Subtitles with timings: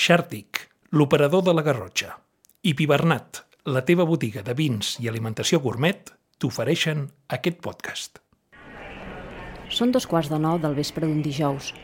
[0.00, 0.62] Xàrtic,
[0.96, 2.14] l'operador de la Garrotxa,
[2.64, 6.08] i Pibernat, la teva botiga de vins i alimentació gourmet,
[6.40, 7.02] t'ofereixen
[7.36, 8.16] aquest podcast.
[9.68, 11.74] Són dos quarts de nou del vespre d'un dijous.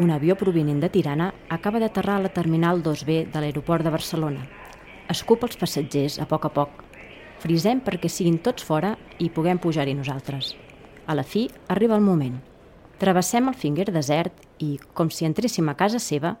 [0.00, 1.28] Un avió provinent de Tirana
[1.58, 4.48] acaba d'aterrar a la terminal 2B de l'aeroport de Barcelona.
[5.12, 6.80] Escup els passatgers a poc a poc.
[7.44, 10.54] Frisem perquè siguin tots fora i puguem pujar-hi nosaltres.
[11.04, 12.40] A la fi, arriba el moment.
[12.96, 16.38] Travessem el Finger desert i, com si entréssim a casa seva,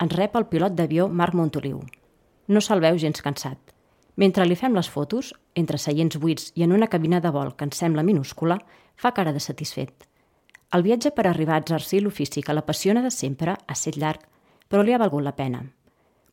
[0.00, 1.82] ens rep el pilot d'avió Marc Montoliu.
[2.48, 3.58] No se'l veu gens cansat.
[4.16, 7.64] Mentre li fem les fotos, entre seients buits i en una cabina de vol que
[7.64, 8.58] ens sembla minúscula,
[8.96, 10.06] fa cara de satisfet.
[10.72, 14.20] El viatge per arribar a exercir l'ofici que l'apassiona de sempre ha estat llarg,
[14.68, 15.64] però li ha valgut la pena.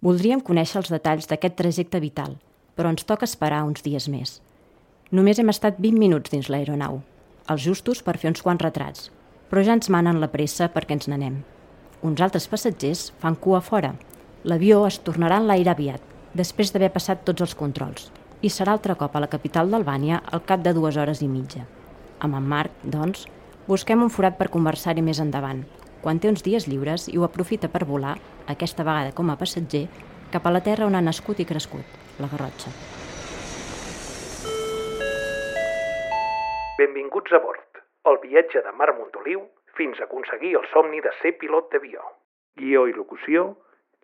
[0.02, 2.38] Voldríem conèixer els detalls d'aquest trajecte vital,
[2.76, 4.40] però ens toca esperar uns dies més.
[5.12, 7.02] Només hem estat 20 minuts dins l'aeronau,
[7.50, 9.10] els justos per fer uns quants retrats,
[9.50, 11.42] però ja ens manen la pressa perquè ens n'anem.
[12.00, 13.90] Uns altres passatgers fan cua fora.
[14.48, 16.00] L'avió es tornarà en l'aire aviat,
[16.32, 18.06] després d'haver passat tots els controls,
[18.40, 21.66] i serà altre cop a la capital d'Albània al cap de dues hores i mitja.
[22.24, 23.26] Amb en Marc, doncs,
[23.68, 25.66] busquem un forat per conversar-hi més endavant,
[26.00, 28.16] quan té uns dies lliures i ho aprofita per volar,
[28.48, 29.90] aquesta vegada com a passatger,
[30.32, 32.72] cap a la terra on ha nascut i crescut, la Garrotxa.
[36.80, 39.50] Benvinguts a bord, el viatge de Marc Montoliu
[39.80, 42.04] fins a aconseguir el somni de ser pilot d'avió.
[42.60, 43.54] Guió i locució,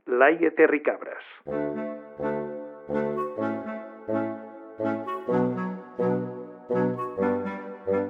[0.07, 1.25] Laia Terricabres.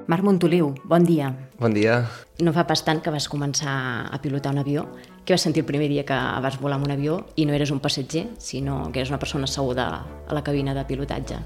[0.06, 1.32] Marc Montoliu, bon dia.
[1.58, 2.04] Bon dia.
[2.46, 3.74] No fa pas tant que vas començar
[4.14, 4.86] a pilotar un avió.
[5.26, 7.74] Què vas sentir el primer dia que vas volar amb un avió i no eres
[7.74, 11.42] un passatger, sinó que eres una persona asseguda a la cabina de pilotatge?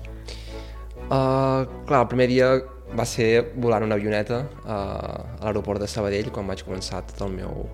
[1.08, 2.52] Uh, clar, el primer dia
[2.98, 7.36] va ser volant una avioneta uh, a l'aeroport de Sabadell quan vaig començar tot el
[7.36, 7.68] meu,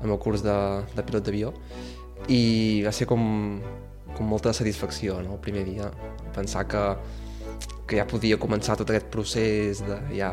[0.00, 0.56] el meu curs de,
[0.94, 1.52] de pilot d'avió
[2.34, 3.22] i va ser com,
[4.16, 5.36] com molta satisfacció no?
[5.36, 5.90] el primer dia
[6.34, 6.82] pensar que,
[7.86, 10.32] que ja podia començar tot aquest procés de ja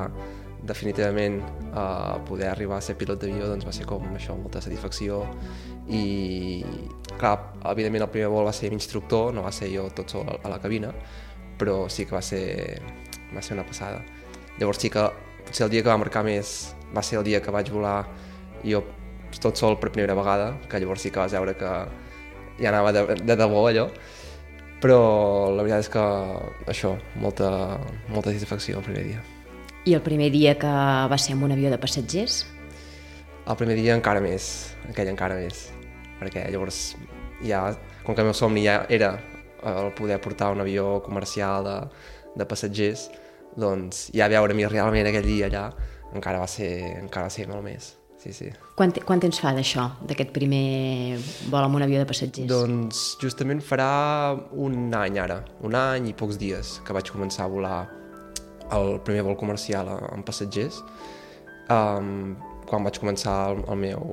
[0.66, 1.38] definitivament
[1.76, 5.22] uh, poder arribar a ser pilot d'avió doncs va ser com això, molta satisfacció
[5.86, 6.66] i
[7.20, 7.36] clar,
[7.70, 10.58] evidentment el primer vol va ser instructor, no va ser jo tot sol a la
[10.64, 10.90] cabina
[11.58, 12.82] però sí que va ser,
[13.34, 14.04] va ser una passada.
[14.60, 15.04] Llavors sí que
[15.46, 18.06] potser el dia que va marcar més va ser el dia que vaig volar
[18.64, 18.84] jo
[19.42, 21.72] tot sol per primera vegada, que llavors sí que vas veure que
[22.62, 23.90] ja anava de, de debò allò,
[24.82, 25.00] però
[25.52, 26.04] la veritat és que
[26.72, 27.50] això, molta,
[28.08, 29.24] molta satisfacció el primer dia.
[29.86, 30.72] I el primer dia que
[31.12, 32.46] va ser amb un avió de passatgers?
[33.46, 35.68] El primer dia encara més, aquell encara més,
[36.22, 36.96] perquè llavors
[37.46, 37.68] ja,
[38.06, 39.18] com que el meu somni ja era
[39.66, 41.78] el poder portar un avió comercial de,
[42.40, 43.10] de passatgers,
[43.60, 45.68] doncs ja veure-m'hi realment aquell dia allà
[46.16, 46.72] encara va ser,
[47.02, 47.94] encara va ser molt més.
[48.26, 48.48] Sí, sí.
[48.74, 51.20] Quant, quant temps fa d'això, d'aquest primer
[51.52, 52.50] vol amb un avió de passatgers?
[52.50, 53.90] Doncs justament farà
[54.66, 57.78] un any ara, un any i pocs dies que vaig començar a volar
[58.74, 60.82] el primer vol comercial amb passatgers.
[61.70, 62.34] Um,
[62.66, 64.10] quan vaig començar el, el meu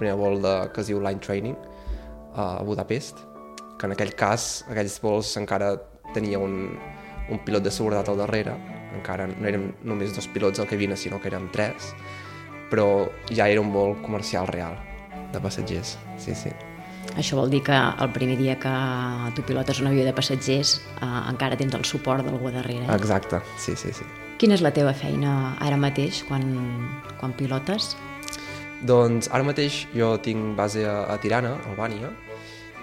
[0.00, 1.54] primer vol de, que es diu Line Training
[2.34, 3.22] a Budapest,
[3.78, 5.76] que en aquell cas aquells vols encara
[6.16, 6.74] tenia un,
[7.30, 8.54] un pilot de seguretat al darrere,
[8.96, 11.92] encara no érem només dos pilots al cabina, sinó que érem tres,
[12.70, 14.78] però ja era un vol comercial real
[15.32, 16.52] de passatgers, sí, sí.
[17.14, 18.72] Això vol dir que el primer dia que
[19.36, 22.84] tu pilotes un avió de passatgers eh, encara tens el suport d'algú darrere.
[22.84, 22.96] Eh?
[22.96, 24.06] Exacte, sí, sí, sí.
[24.36, 26.44] Quina és la teva feina ara mateix quan,
[27.20, 27.94] quan pilotes?
[28.84, 32.10] Doncs ara mateix jo tinc base a, a Tirana, Albània,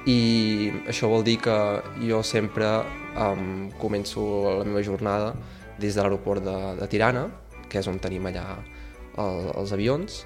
[0.09, 1.55] i això vol dir que
[2.03, 2.67] jo sempre
[3.15, 4.23] um, començo
[4.59, 5.31] la meva jornada
[5.79, 7.29] des de l'aeroport de, de Tirana,
[7.69, 8.43] que és on tenim allà
[9.17, 10.23] el, els avions,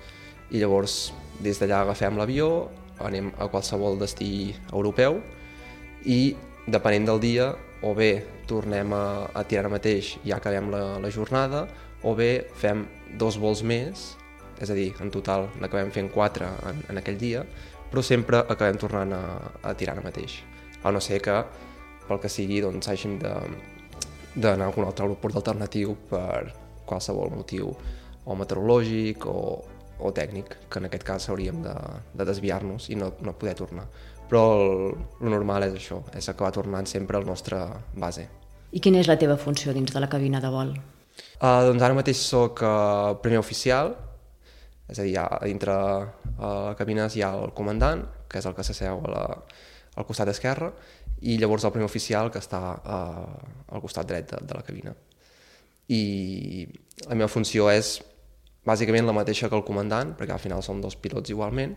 [0.50, 2.68] i llavors des d'allà agafem l'avió,
[3.06, 5.20] anem a qualsevol destí europeu
[6.10, 7.52] i depenent del dia
[7.86, 11.68] o bé tornem a, a Tirana mateix i ja acabem la, la jornada
[12.02, 12.86] o bé fem
[13.20, 14.16] dos vols més,
[14.58, 17.44] és a dir, en total n'acabem fent quatre en, en aquell dia,
[17.92, 19.24] però sempre acabem tornant a,
[19.64, 20.42] a Tirana mateix.
[20.84, 21.38] A no ser que,
[22.08, 26.54] pel que sigui, doncs hàgim d'anar a algun altre aeroport alternatiu per
[26.88, 27.74] qualsevol motiu
[28.28, 29.40] o meteorològic o,
[30.00, 31.76] o tècnic, que en aquest cas hauríem de,
[32.14, 33.88] de desviar-nos i no, no poder tornar.
[34.28, 37.62] Però el, el normal és això, és acabar tornant sempre al nostre
[37.96, 38.28] base.
[38.76, 40.76] I quina és la teva funció dins de la cabina de vol?
[41.40, 43.96] Uh, doncs ara mateix sóc uh, primer oficial,
[44.88, 48.64] és a dir, dintre uh, la cabina hi ha el comandant, que és el que
[48.64, 49.26] s'asseu a la,
[49.98, 50.72] al costat esquerre,
[51.22, 54.94] i llavors el primer oficial que està uh, al costat dret de, de la cabina.
[55.92, 56.02] I
[57.08, 57.98] la meva funció és
[58.68, 61.76] bàsicament la mateixa que el comandant, perquè al final som dos pilots igualment,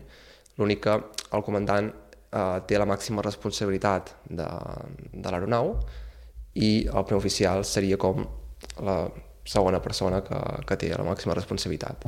[0.59, 0.95] l'únic que
[1.31, 1.87] el comandant
[2.31, 4.47] eh, té la màxima responsabilitat de,
[5.13, 5.77] de l'aeronau
[6.59, 8.25] i el primer oficial seria com
[8.83, 8.97] la
[9.47, 12.03] segona persona que, que té la màxima responsabilitat.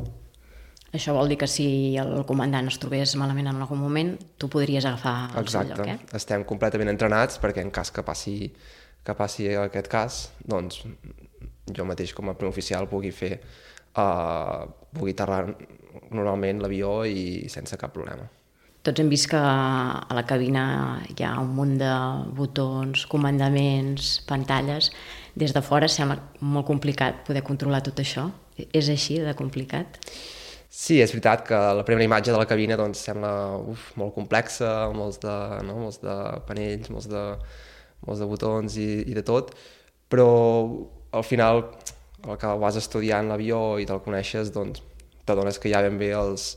[0.94, 1.66] Això vol dir que si
[1.98, 5.74] el comandant es trobés malament en algun moment, tu podries agafar el Exacte.
[5.74, 6.16] seu lloc, eh?
[6.20, 8.36] Estem completament entrenats perquè en cas que passi,
[9.02, 10.84] que passi aquest cas, doncs
[11.74, 13.34] jo mateix com a primer oficial pugui fer
[13.98, 14.64] uh,
[14.94, 15.42] pugui aterrar
[16.10, 18.28] normalment l'avió i sense cap problema.
[18.84, 20.64] Tots hem vist que a la cabina
[21.08, 21.90] hi ha un munt de
[22.36, 24.90] botons, comandaments, pantalles.
[25.34, 28.28] Des de fora sembla molt complicat poder controlar tot això.
[28.76, 29.98] És així de complicat?
[30.74, 33.30] Sí, és veritat que la primera imatge de la cabina doncs, sembla
[33.70, 35.34] uf, molt complexa, molts de,
[35.68, 35.76] no?
[35.84, 36.14] molts de
[36.48, 37.22] panells, molts de,
[38.08, 39.52] molts de botons i, i de tot,
[40.10, 40.26] però
[41.14, 41.62] al final
[42.24, 44.82] el que vas estudiant l'avió i te'l coneixes, doncs
[45.28, 46.50] t'adones que hi ha ben bé els,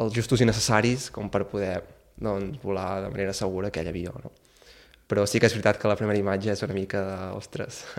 [0.00, 1.76] els justos i necessaris com per poder
[2.16, 4.16] doncs, volar de manera segura aquell avió.
[4.24, 4.32] No?
[5.12, 7.16] Però sí que és veritat que la primera imatge és una mica de...
[7.36, 7.82] Ostres.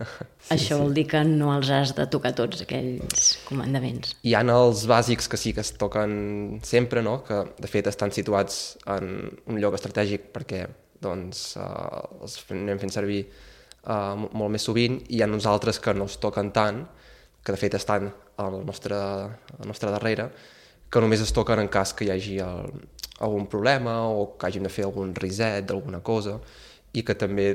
[0.44, 0.80] Sí, Això sí.
[0.82, 4.16] vol dir que no els has de tocar tots, aquells comandaments.
[4.26, 7.20] Hi ha els bàsics que sí que es toquen sempre, no?
[7.24, 10.66] que de fet estan situats en un lloc estratègic perquè
[11.06, 15.80] doncs, eh, els anem fent servir eh, molt més sovint, i hi ha uns altres
[15.80, 16.84] que no es toquen tant,
[17.44, 18.10] que de fet estan
[18.42, 20.28] al nostre, al nostre darrere,
[20.90, 22.74] que només es toquen en cas que hi hagi el,
[23.24, 26.40] algun problema o que hàgim de fer algun reset d'alguna cosa,
[26.94, 27.48] i que també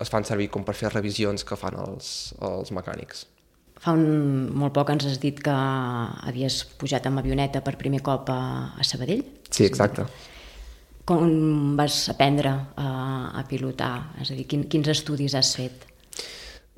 [0.00, 3.26] es fan servir com per fer revisions que fan els, els mecànics.
[3.80, 8.28] Fa un, molt poc ens has dit que havies pujat amb avioneta per primer cop
[8.32, 8.40] a,
[8.76, 9.22] a Sabadell.
[9.48, 10.04] Sí, exacte.
[11.08, 12.90] Com vas aprendre a,
[13.40, 13.94] a pilotar?
[14.20, 15.86] És a dir, quin, quins estudis has fet?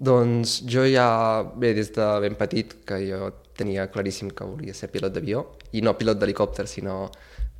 [0.02, 4.88] Doncs jo ja, bé, des de ben petit, que jo tenia claríssim que volia ser
[4.94, 5.44] pilot d'avió,
[5.74, 7.04] i no pilot d'helicòpter, sinó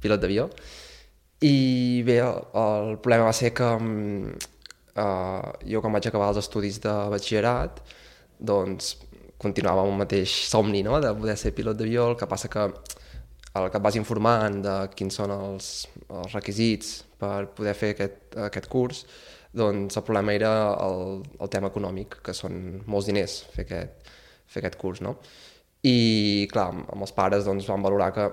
[0.03, 0.49] pilot d'avió.
[1.43, 6.79] I bé, el, el problema va ser que uh, jo quan vaig acabar els estudis
[6.85, 7.81] de batxillerat,
[8.39, 8.95] doncs
[9.43, 11.01] continuava amb el mateix somni no?
[11.03, 12.69] de poder ser pilot d'avió, el que passa que
[13.53, 15.73] el que et vas informant de quins són els,
[16.09, 19.03] els requisits per poder fer aquest, aquest curs,
[19.53, 20.53] doncs el problema era
[20.87, 24.15] el, el tema econòmic, que són molts diners fer aquest,
[24.49, 25.19] fer aquest curs, no?
[25.83, 28.29] I, clar, amb els pares doncs, van valorar que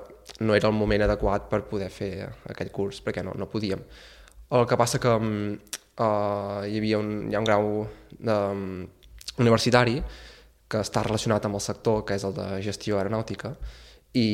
[0.45, 2.11] no era el moment adequat per poder fer
[2.51, 3.81] aquell curs, perquè no, no podíem.
[4.53, 7.71] El que passa que uh, hi havia un, hi ha un grau
[8.11, 8.83] de, um,
[9.41, 9.97] universitari
[10.69, 13.55] que està relacionat amb el sector, que és el de gestió aeronàutica,
[14.13, 14.27] i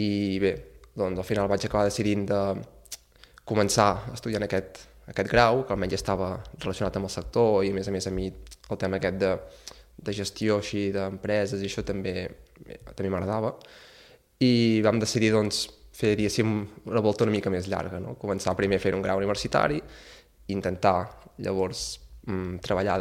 [0.44, 0.52] bé,
[0.96, 2.42] doncs al final vaig acabar decidint de
[3.48, 4.82] començar estudiant aquest,
[5.12, 8.14] aquest grau, que almenys estava relacionat amb el sector, i a més a més a
[8.16, 9.32] mi el tema aquest de,
[10.06, 12.30] de gestió així d'empreses i això també,
[12.94, 13.56] també m'agradava,
[14.44, 15.66] i vam decidir doncs,
[15.96, 16.56] fer, diguéssim,
[16.92, 18.18] una volta una mica més llarga, no?
[18.20, 19.80] començar primer a fer un grau universitari,
[20.52, 20.98] intentar
[21.42, 21.86] llavors
[22.28, 22.98] mm, treballar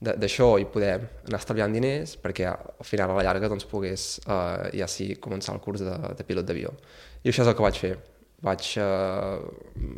[0.00, 0.94] d'això i poder
[1.28, 5.54] anar estalviant diners perquè al final a la llarga doncs, pogués eh, ja sí començar
[5.54, 6.72] el curs de, de pilot d'avió.
[7.20, 7.92] I això és el que vaig fer.
[8.40, 9.36] Vaig, eh,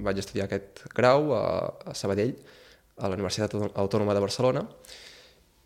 [0.02, 1.44] vaig estudiar aquest grau a,
[1.86, 2.34] a Sabadell,
[2.98, 4.66] a la Universitat Autònoma de Barcelona,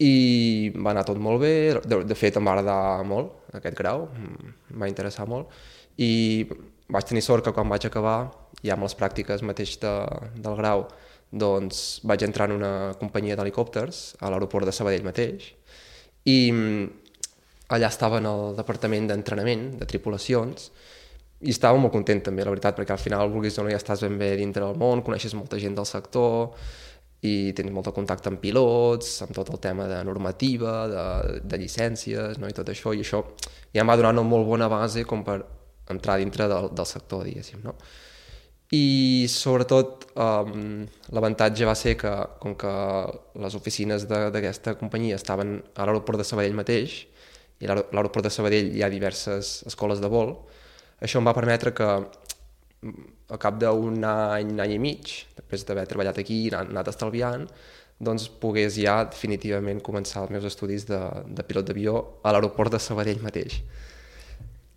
[0.02, 4.08] i va anar tot molt bé, de, de fet em va agradar molt aquest grau,
[4.20, 5.52] em va interessar molt,
[5.96, 6.44] i
[6.92, 8.18] vaig tenir sort que quan vaig acabar,
[8.62, 9.94] ja amb les pràctiques mateix de,
[10.36, 10.84] del grau,
[11.32, 15.48] doncs vaig entrar en una companyia d'helicòpters a l'aeroport de Sabadell mateix.
[16.28, 16.84] I mm,
[17.74, 20.70] allà estava en el departament d'entrenament de tripulacions
[21.42, 24.04] i estava molt content també, la veritat, perquè al final, vulguis o no, ja estàs
[24.06, 26.54] ben bé dintre del món, coneixes molta gent del sector
[27.26, 31.04] i tens molt de contacte amb pilots, amb tot el tema de normativa, de,
[31.42, 32.50] de llicències no?
[32.50, 33.22] i tot això, i això
[33.74, 35.40] ja va donar una molt bona base com per
[35.92, 37.62] entrar dintre del, del sector, diguéssim.
[37.66, 37.76] No?
[38.74, 42.10] i sobretot um, l'avantatge va ser que
[42.42, 42.72] com que
[43.38, 47.04] les oficines d'aquesta companyia estaven a l'aeroport de Sabadell mateix
[47.62, 50.34] i a l'aeroport de Sabadell hi ha diverses escoles de vol
[50.98, 51.90] això em va permetre que
[53.30, 57.46] al cap d'un any, any i mig després d'haver treballat aquí i anat estalviant
[57.98, 62.82] doncs pogués ja definitivament començar els meus estudis de, de pilot d'avió a l'aeroport de
[62.82, 63.62] Sabadell mateix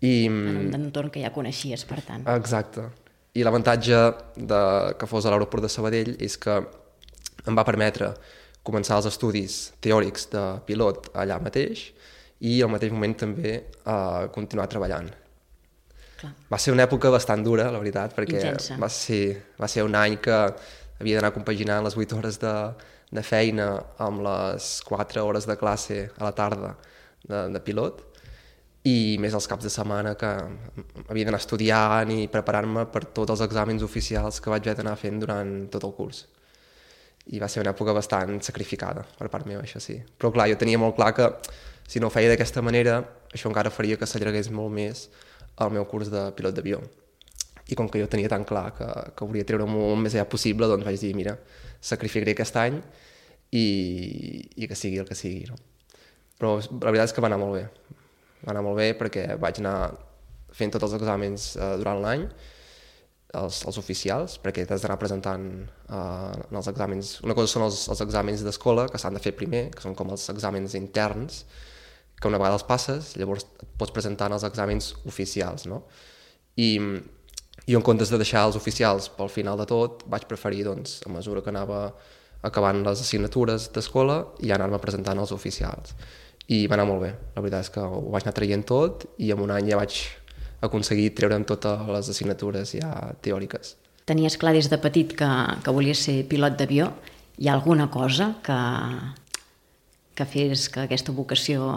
[0.00, 2.24] i, en un entorn que ja coneixies, per tant.
[2.32, 2.88] Exacte
[3.34, 3.98] i l'avantatge
[4.34, 4.60] de
[4.98, 6.56] que fos a l'aeroport de Sabadell és que
[7.46, 8.10] em va permetre
[8.66, 11.86] començar els estudis teòrics de pilot allà mateix
[12.40, 13.52] i al mateix moment també
[13.84, 15.08] uh, continuar treballant.
[16.20, 16.32] Clar.
[16.52, 19.22] Va ser una època bastant dura, la veritat, perquè va ser,
[19.60, 20.36] va ser un any que
[21.00, 22.54] havia d'anar compaginant les 8 hores de,
[23.10, 26.74] de feina amb les 4 hores de classe a la tarda
[27.24, 28.04] de, de pilot
[28.88, 30.28] i més els caps de setmana que
[31.08, 35.18] havia d'anar estudiant i preparant-me per tots els exàmens oficials que vaig haver d'anar fent
[35.20, 36.24] durant tot el curs.
[37.28, 39.98] I va ser una època bastant sacrificada per part meva, això sí.
[40.16, 41.28] Però clar, jo tenia molt clar que
[41.86, 43.02] si no ho feia d'aquesta manera,
[43.34, 45.08] això encara faria que s'allargués molt més
[45.60, 46.80] el meu curs de pilot d'avió.
[47.70, 50.66] I com que jo tenia tan clar que, que volia treure molt més allà possible,
[50.70, 51.36] doncs vaig dir, mira,
[51.80, 52.80] sacrificaré aquest any
[53.54, 53.66] i,
[54.56, 55.46] i que sigui el que sigui.
[55.50, 55.58] No?
[56.40, 57.66] Però la veritat és que va anar molt bé.
[58.40, 59.76] Va anar molt bé perquè vaig anar
[60.56, 62.24] fent tots els exàmens eh, durant l'any,
[63.38, 65.98] els, els oficials, perquè t'has d'anar presentant eh,
[66.48, 67.18] en els exàmens...
[67.26, 70.10] Una cosa són els, els exàmens d'escola, que s'han de fer primer, que són com
[70.16, 71.44] els exàmens interns,
[72.20, 75.82] que una vegada els passes, llavors et pots presentar en els exàmens oficials, no?
[76.60, 76.76] I,
[77.66, 81.12] i en comptes de deixar els oficials pel final de tot, vaig preferir, doncs, a
[81.12, 81.86] mesura que anava
[82.46, 85.94] acabant les assignatures d'escola, i anar-me presentant els oficials.
[86.50, 89.30] I va anar molt bé, la veritat és que ho vaig anar traient tot i
[89.32, 90.00] en un any ja vaig
[90.66, 92.90] aconseguir treure'm totes les assignatures ja
[93.24, 93.76] teòriques.
[94.08, 95.28] Tenies clar des de petit que,
[95.62, 96.90] que volies ser pilot d'avió.
[97.40, 98.56] Hi ha alguna cosa que,
[100.20, 101.72] que fes que aquesta vocació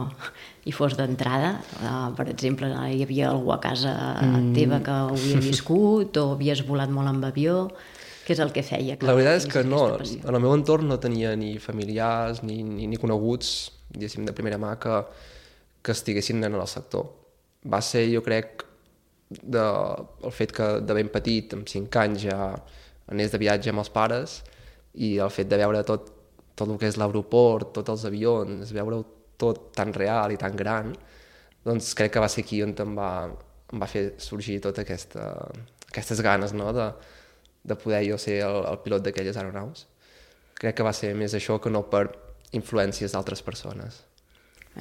[0.68, 1.56] hi fos d'entrada?
[1.80, 4.54] Uh, per exemple, hi havia algú a casa mm.
[4.58, 7.68] teva que ho havia viscut o havies volat molt amb avió?
[8.24, 8.96] Què és el que feia?
[9.00, 12.62] Que la veritat és que no, en el meu entorn no tenia ni familiars ni,
[12.64, 13.50] ni, ni coneguts,
[13.92, 15.02] diguéssim, de primera mà que,
[15.84, 17.10] que estiguessin en el sector.
[17.68, 18.64] Va ser, jo crec,
[19.42, 19.66] de,
[20.24, 22.40] el fet que de ben petit, amb 5 anys, ja
[23.12, 24.40] anés de viatge amb els pares
[24.94, 26.08] i el fet de veure tot,
[26.56, 29.04] tot el que és l'aeroport, tots els avions, veure-ho
[29.42, 30.94] tot tan real i tan gran,
[31.66, 33.10] doncs crec que va ser aquí on em va,
[33.74, 35.26] em va fer sorgir tota aquesta,
[35.90, 36.72] aquestes ganes no?
[36.76, 36.90] de,
[37.64, 39.88] de poder jo ser el, el pilot d'aquelles aeronaus.
[40.60, 42.08] Crec que va ser més això que no per
[42.54, 44.04] influències d'altres persones.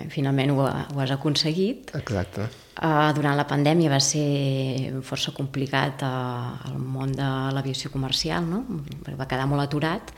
[0.08, 1.90] Finalment ho, ho has aconseguit.
[1.98, 2.46] Exacte.
[2.80, 8.62] Uh, durant la pandèmia va ser força complicat uh, el món de l'aviació comercial, no?
[9.18, 10.14] va quedar molt aturat.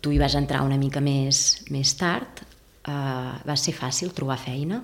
[0.00, 2.44] Tu hi vas entrar una mica més, més tard.
[2.88, 4.80] Uh, va ser fàcil trobar feina?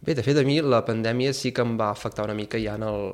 [0.00, 2.78] Bé, de fet, a mi la pandèmia sí que em va afectar una mica ja
[2.80, 3.10] en el,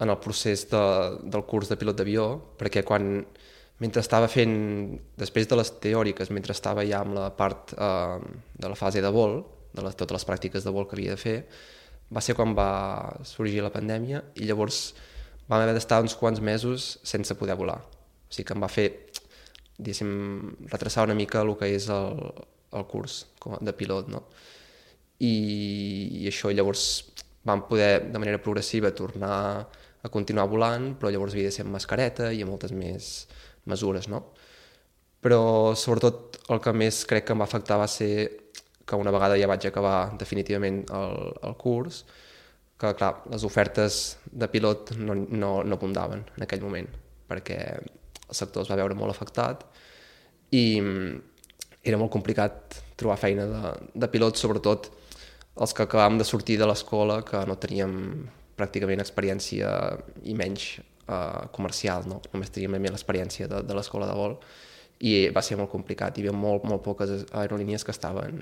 [0.00, 0.84] en el procés de,
[1.28, 3.20] del curs de pilot d'avió, perquè quan,
[3.84, 4.54] mentre estava fent,
[5.20, 8.16] després de les teòriques, mentre estava ja amb la part eh,
[8.56, 9.42] de la fase de vol,
[9.76, 11.36] de les, totes les pràctiques de vol que havia de fer,
[12.08, 12.70] va ser quan va
[13.26, 14.94] sorgir la pandèmia i llavors
[15.50, 17.82] vam haver d'estar uns quants mesos sense poder volar.
[17.82, 18.88] O sigui que em va fer,
[19.78, 22.20] diguéssim, retrasar una mica el que és el,
[22.72, 23.24] el curs
[23.60, 24.24] de pilot, no?
[25.20, 25.34] I,
[26.22, 26.86] i això llavors
[27.46, 29.36] vam poder de manera progressiva tornar
[30.02, 33.26] a continuar volant, però llavors havia de ser amb mascareta i amb moltes més
[33.70, 34.22] mesures, no?
[35.22, 38.12] Però sobretot el que més crec que em va afectar va ser
[38.86, 41.16] que una vegada ja vaig acabar definitivament el,
[41.48, 42.04] el curs,
[42.78, 46.88] que clar, les ofertes de pilot no, no, no abundaven en aquell moment,
[47.26, 47.58] perquè
[48.28, 49.64] el sector es va veure molt afectat
[50.54, 50.80] i
[51.86, 54.90] era molt complicat trobar feina de, de pilot, sobretot
[55.62, 57.94] els que acabàvem de sortir de l'escola, que no teníem
[58.56, 59.70] pràcticament experiència
[60.24, 62.20] i menys uh, comercial, no?
[62.32, 64.36] només teníem l'experiència de, de l'escola de vol
[65.04, 68.40] i va ser molt complicat, hi havia molt, molt poques aerolínies que estaven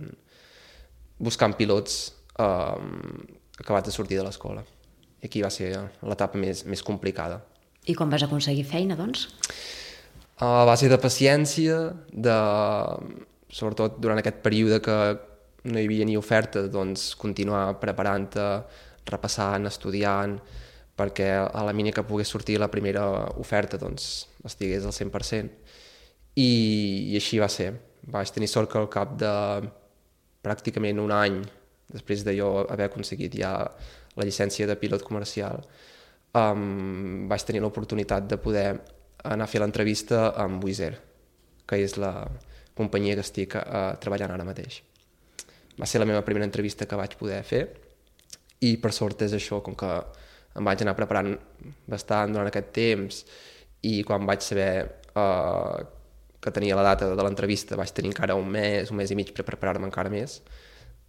[1.19, 2.79] buscant pilots uh,
[3.59, 4.63] acabats de sortir de l'escola.
[5.23, 5.73] I aquí va ser
[6.03, 7.41] l'etapa més, més complicada.
[7.87, 9.29] I com vas aconseguir feina, doncs?
[10.43, 11.79] A base de paciència,
[12.11, 12.37] de,
[13.53, 14.97] sobretot durant aquest període que
[15.65, 18.49] no hi havia ni oferta, doncs continuar preparant-te,
[19.09, 20.39] repassant, estudiant,
[20.97, 23.05] perquè a la mínia que pogués sortir la primera
[23.41, 25.51] oferta doncs, estigués al 100%.
[26.35, 26.51] I,
[27.13, 27.73] I així va ser.
[28.11, 29.33] Vaig tenir sort que al cap de
[30.45, 31.41] pràcticament un any,
[31.95, 33.55] després de jo haver aconseguit ja
[34.15, 35.63] la llicència de pilot comercial,
[36.35, 38.67] um, vaig tenir l'oportunitat de poder
[39.25, 40.91] anar a fer l'entrevista amb Wizz
[41.65, 42.13] que és la
[42.77, 44.83] companyia que estic uh, treballant ara mateix.
[45.79, 47.65] Va ser la meva primera entrevista que vaig poder fer
[48.67, 49.91] i per sort és això, com que
[50.55, 51.33] em vaig anar preparant
[51.91, 53.23] bastant durant aquest temps
[53.89, 54.71] i quan vaig saber
[55.17, 55.81] uh,
[56.41, 59.33] que tenia la data de l'entrevista vaig tenir encara un mes, un mes i mig
[59.35, 60.43] per preparar-me encara més,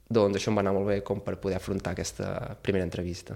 [0.08, 3.36] doncs això em va anar molt bé com per poder afrontar aquesta primera entrevista.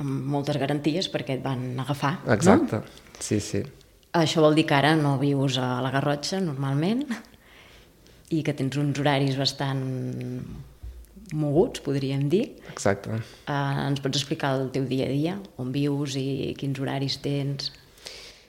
[0.00, 3.18] Amb moltes garanties perquè et van agafar, Exacte, no?
[3.20, 3.60] sí, sí.
[4.16, 7.04] Això vol dir que ara no vius a la Garrotxa normalment
[8.32, 9.82] i que tens uns horaris bastant
[11.32, 12.44] moguts, podríem dir.
[12.72, 13.20] Exacte.
[13.48, 17.70] Uh, ens pots explicar el teu dia a dia, on vius i quins horaris tens?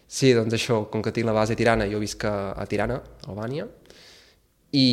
[0.07, 3.65] Sí, doncs això, com que tinc la base a Tirana, jo visc a Tirana, Albània,
[4.75, 4.88] i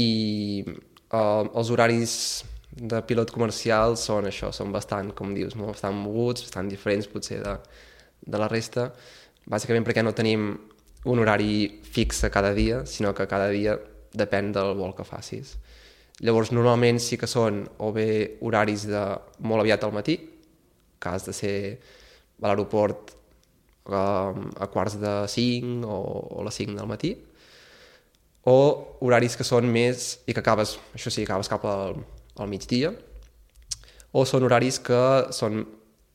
[0.66, 2.14] uh, els horaris
[2.70, 5.70] de pilot comercial són això, són bastant, com dius, no?
[5.72, 7.56] bastant moguts, bastant diferents potser de,
[8.26, 8.90] de la resta,
[9.50, 10.52] bàsicament perquè no tenim
[11.10, 13.76] un horari fix cada dia, sinó que cada dia
[14.12, 15.56] depèn del vol que facis.
[16.20, 19.00] Llavors, normalment sí que són o bé horaris de
[19.40, 20.18] molt aviat al matí,
[21.00, 21.56] que has de ser
[22.40, 23.14] a l'aeroport
[23.88, 24.04] a,
[24.60, 25.98] a quarts de 5 o,
[26.36, 27.14] o a les 5 del matí,
[28.44, 28.56] o
[29.00, 31.96] horaris que són més i que acabes, això sí, acabes cap al,
[32.38, 32.92] al migdia,
[34.12, 35.00] o són horaris que
[35.34, 35.64] són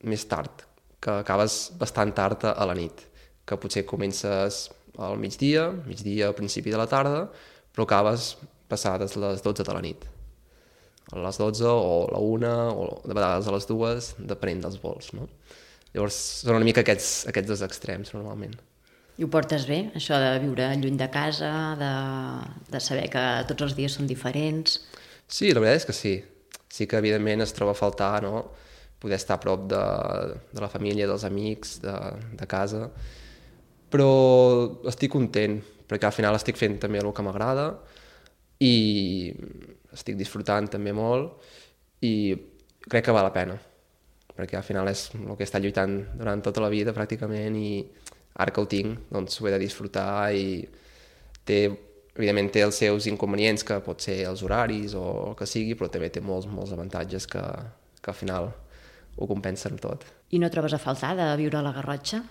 [0.06, 0.64] més tard,
[1.00, 3.04] que acabes bastant tard a la nit,
[3.46, 4.66] que potser comences
[4.98, 7.26] al migdia, migdia al principi de la tarda,
[7.72, 8.34] però acabes
[8.68, 10.06] passades les 12 de la nit.
[11.12, 14.80] A les 12 o a la 1 o de vegades a les 2, depenent dels
[14.82, 15.12] vols.
[15.14, 15.28] No?
[15.94, 18.56] Llavors són una mica aquests, aquests dos extrems normalment.
[19.16, 21.92] I ho portes bé, això de viure lluny de casa, de,
[22.72, 24.80] de saber que tots els dies són diferents?
[25.26, 26.14] Sí, la veritat és que sí.
[26.72, 28.44] Sí que evidentment es troba a faltar no?
[28.98, 29.82] poder estar a prop de,
[30.52, 31.94] de la família, dels amics, de,
[32.38, 32.86] de casa,
[33.92, 34.08] però
[34.88, 37.68] estic content, perquè al final estic fent també el que m'agrada
[38.64, 39.32] i
[39.94, 42.34] estic disfrutant també molt i
[42.88, 43.56] crec que val la pena
[44.36, 47.70] perquè al final és el que he estat lluitant durant tota la vida pràcticament i
[48.36, 50.60] ara que ho tinc doncs ho he de disfrutar i
[51.46, 51.60] té,
[52.16, 55.90] evidentment té els seus inconvenients que pot ser els horaris o el que sigui però
[55.92, 57.42] també té molts, molts avantatges que,
[58.00, 58.50] que al final
[59.16, 60.04] ho compensen tot.
[60.32, 62.22] I no trobes a faltar de viure a la Garrotxa?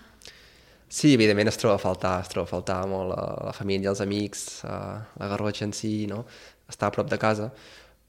[0.86, 4.02] Sí, evidentment es troba a faltar, es troba a faltar molt la, la família, els
[4.04, 6.22] amics, uh, la Garrotxa en si, no?
[6.70, 7.50] estar a prop de casa,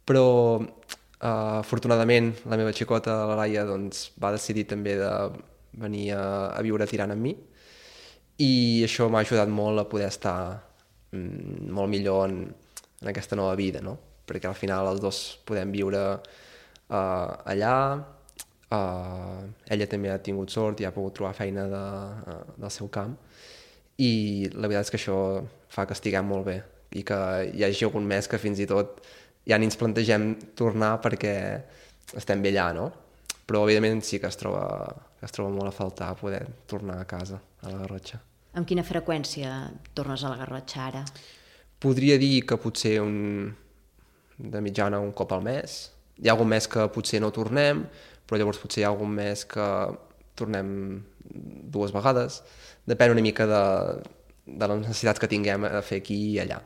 [0.05, 0.25] però
[0.57, 5.11] uh, afortunadament la meva xicota, la Laia, doncs, va decidir també de
[5.77, 7.35] venir a, a viure tirant amb mi
[8.41, 10.37] i això m'ha ajudat molt a poder estar
[11.13, 12.41] molt millor en,
[13.01, 13.97] en aquesta nova vida, no?
[14.27, 17.73] perquè al final els dos podem viure uh, allà,
[18.67, 21.83] Uh, ella també ha tingut sort i ha pogut trobar feina de,
[22.27, 23.13] uh, del seu camp
[24.03, 24.09] i
[24.51, 25.19] la veritat és que això
[25.71, 26.57] fa que estiguem molt bé
[26.99, 28.99] i que hi hagi algun mes que fins i tot
[29.47, 31.33] ja ni ens plantegem tornar perquè
[32.19, 32.91] estem bé allà, no?
[33.47, 34.67] Però evidentment sí que es troba,
[35.15, 38.19] que es troba molt a faltar poder tornar a casa, a la Garrotxa.
[38.57, 39.51] Amb quina freqüència
[39.93, 41.03] tornes a la Garrotxa ara?
[41.77, 43.51] Podria dir que potser un,
[44.37, 45.75] de mitjana un cop al mes.
[46.17, 47.83] Hi ha algun mes que potser no tornem,
[48.25, 49.67] però llavors potser hi ha algun mes que
[50.41, 50.71] tornem
[51.77, 52.41] dues vegades.
[52.89, 53.61] Depèn una mica de,
[54.49, 56.57] de les necessitats que tinguem a fer aquí i allà.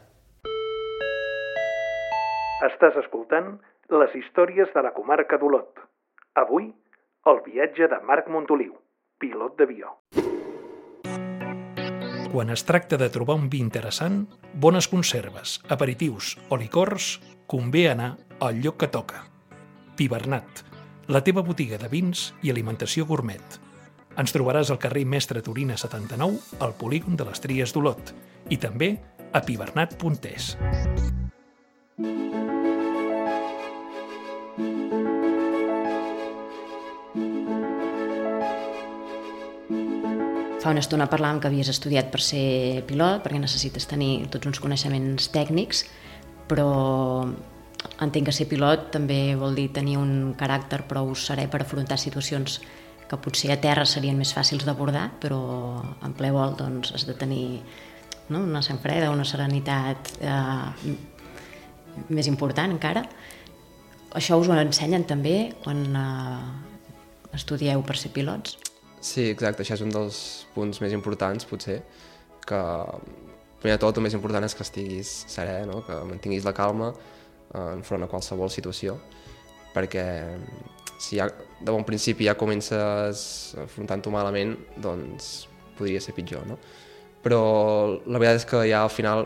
[2.71, 3.57] Estàs escoltant
[3.91, 5.83] les històries de la comarca d'Olot.
[6.39, 6.71] Avui,
[7.27, 8.77] el viatge de Marc Montoliu,
[9.19, 9.97] pilot d'avió.
[12.31, 14.21] Quan es tracta de trobar un vi interessant,
[14.55, 19.25] bones conserves, aperitius o licors, convé anar al lloc que toca.
[19.99, 20.61] Pibernat,
[21.11, 23.59] la teva botiga de vins i alimentació gourmet.
[24.15, 28.15] Ens trobaràs al carrer Mestre Torina 79, al polígon de les Tries d'Olot,
[28.47, 28.93] i també
[29.35, 30.55] a pibernat.es.
[40.61, 44.59] Fa una estona parlàvem que havies estudiat per ser pilot, perquè necessites tenir tots uns
[44.61, 45.87] coneixements tècnics,
[46.45, 46.67] però
[48.05, 52.59] entenc que ser pilot també vol dir tenir un caràcter prou serè per afrontar situacions
[53.09, 55.41] que potser a terra serien més fàcils d'abordar, però
[56.05, 57.59] en ple vol doncs, has de tenir
[58.29, 58.43] no?
[58.45, 60.95] una sang freda, una serenitat eh,
[62.13, 63.07] més important encara.
[64.13, 68.70] Això us ho ensenyen també quan eh, estudieu per ser pilots?
[69.01, 70.17] Sí, exacte, això és un dels
[70.53, 71.79] punts més importants, potser,
[72.45, 72.59] que
[73.61, 75.79] primer de tot el més important és que estiguis serè, no?
[75.87, 76.91] que mantinguis la calma,
[77.57, 78.99] enfront a qualsevol situació,
[79.73, 80.05] perquè
[81.01, 83.25] si ja, de bon principi ja comences
[83.65, 85.33] afrontant-ho malament, doncs
[85.79, 86.59] podria ser pitjor, no?
[87.25, 87.41] Però
[88.05, 89.25] la veritat és que ja al final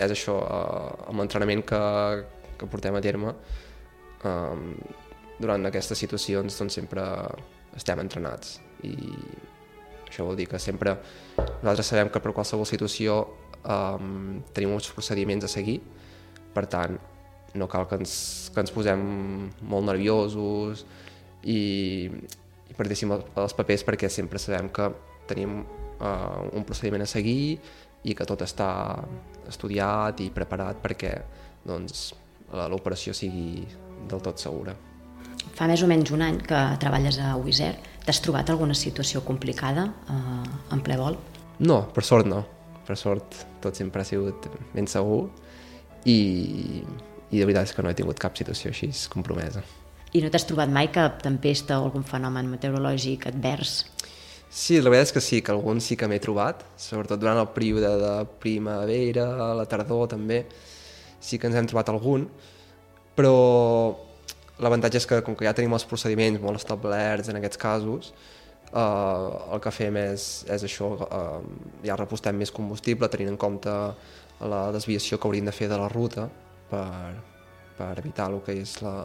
[0.00, 1.80] és això, eh, amb l'entrenament que,
[2.56, 3.36] que portem a terme,
[4.24, 4.92] eh,
[5.36, 7.04] durant aquestes situacions doncs sempre
[7.76, 8.94] estem entrenats i
[10.04, 10.96] això vol dir que sempre
[11.62, 13.18] nosaltres sabem que per qualsevol situació
[13.64, 15.80] um, tenim uns procediments a seguir,
[16.54, 16.98] per tant,
[17.54, 18.14] no cal que ens,
[18.54, 19.02] que ens posem
[19.62, 20.84] molt nerviosos
[21.42, 22.10] i,
[22.70, 24.90] i perdéssim els papers perquè sempre sabem que
[25.30, 27.58] tenim uh, un procediment a seguir
[28.04, 28.70] i que tot està
[29.48, 31.14] estudiat i preparat perquè
[31.64, 32.12] doncs,
[32.70, 33.64] l'operació sigui
[34.10, 34.74] del tot segura.
[35.54, 37.62] Fa més o menys un any que treballes a Wizz
[38.04, 41.16] T'has trobat alguna situació complicada eh, en ple vol?
[41.64, 42.42] No, per sort no.
[42.84, 45.22] Per sort tot sempre ha sigut ben segur
[46.04, 46.18] i,
[47.32, 49.64] i de veritat és que no he tingut cap situació així compromesa.
[50.12, 53.78] I no t'has trobat mai cap tempesta o algun fenomen meteorològic advers?
[54.52, 57.48] Sí, la veritat és que sí, que algun sí que m'he trobat, sobretot durant el
[57.56, 59.24] període de primavera,
[59.56, 60.44] la tardor també,
[61.24, 62.28] sí que ens hem trobat algun,
[63.16, 63.32] però
[64.62, 68.12] l'avantatge és que com que ja tenim els procediments molt establerts en aquests casos,
[68.70, 73.74] eh, el que fem és, és això, eh, ja repostem més combustible tenint en compte
[74.44, 76.28] la desviació que hauríem de fer de la ruta
[76.70, 77.14] per,
[77.78, 78.96] per evitar el que és la,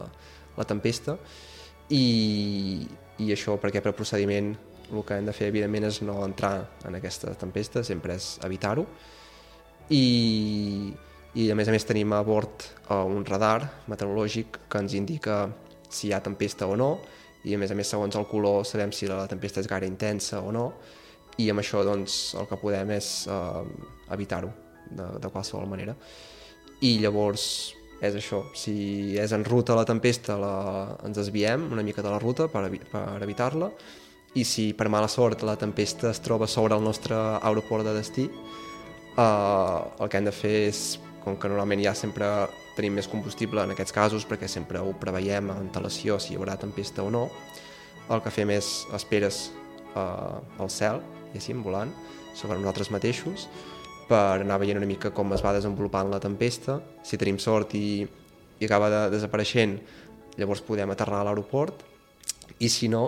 [0.56, 1.16] la tempesta.
[1.90, 2.86] I,
[3.18, 4.52] i això perquè per procediment
[4.90, 6.54] el que hem de fer evidentment és no entrar
[6.86, 8.86] en aquesta tempesta, sempre és evitar-ho.
[9.90, 10.04] I,
[11.38, 15.44] i a més a més tenim a bord uh, un radar meteorològic que ens indica
[15.90, 16.96] si hi ha tempesta o no.
[17.46, 20.42] I a més a més segons el color sabem si la tempesta és gaire intensa
[20.42, 20.66] o no.
[21.38, 23.62] I amb això doncs el que podem és uh,
[24.12, 24.50] evitar-ho
[24.90, 25.94] de, de qualsevol manera.
[26.82, 27.44] I llavors
[28.00, 30.54] és això, si és en ruta la tempesta la,
[31.04, 33.70] ens desviem una mica de la ruta per, per evitar-la.
[34.34, 38.26] I si per mala sort la tempesta es troba sobre el nostre aeroport de destí
[39.16, 40.82] eh, el que hem de fer és
[41.24, 42.26] com que normalment ja sempre
[42.76, 46.56] tenim més combustible en aquests casos perquè sempre ho preveiem amb antelació si hi haurà
[46.60, 47.26] tempesta o no
[48.10, 49.50] el que fem és esperes
[49.94, 51.92] eh, al cel, diguéssim, volant
[52.34, 53.46] sobre nosaltres mateixos
[54.10, 56.80] per anar veient una mica com es va desenvolupant la tempesta.
[57.06, 58.02] Si tenim sort i,
[58.58, 59.76] i acaba de desapareixent,
[60.40, 61.84] llavors podem aterrar a l'aeroport
[62.58, 63.04] i si no,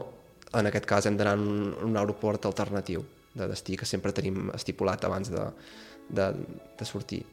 [0.55, 3.03] en aquest cas hem d'anar a un, un aeroport alternatiu
[3.35, 5.46] de destí que sempre tenim estipulat abans de,
[6.12, 6.29] de,
[6.79, 7.25] de sortir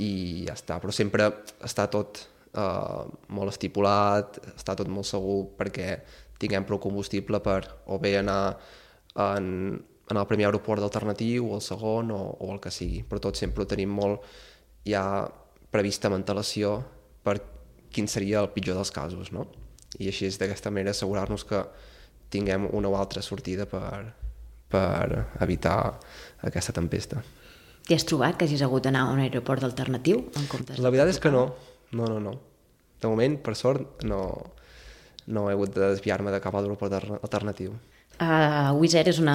[0.00, 0.10] i
[0.46, 1.28] ja està, però sempre
[1.66, 2.22] està tot
[2.54, 3.04] eh,
[3.36, 5.98] molt estipulat, està tot molt segur perquè
[6.40, 7.60] tinguem prou combustible per
[7.92, 8.56] o bé anar
[9.20, 9.76] en,
[10.10, 13.38] en el primer aeroport alternatiu o el segon o, o el que sigui, però tot
[13.38, 14.24] sempre ho tenim molt
[14.88, 15.04] ja
[15.70, 16.78] prevista amb antelació
[17.22, 17.36] per
[17.92, 19.46] quin seria el pitjor dels casos, no?
[19.98, 21.60] I així és d'aquesta manera assegurar-nos que
[22.30, 24.14] tinguem una o altra sortida per,
[24.70, 25.98] per evitar
[26.46, 27.22] aquesta tempesta.
[27.90, 31.08] T'hi has trobat que hagis hagut d'anar a un aeroport alternatiu en comptes La veritat
[31.10, 31.40] és que no,
[31.90, 32.34] no, no, no.
[33.02, 34.20] De moment, per sort, no,
[35.26, 37.72] no he hagut de desviar-me de cap aeroport alternatiu.
[38.20, 39.34] Uh, Wizz Air és una,